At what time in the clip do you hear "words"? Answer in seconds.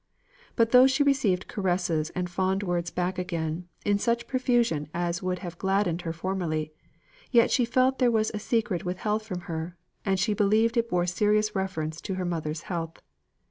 2.63-2.89